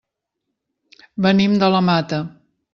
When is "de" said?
1.65-1.71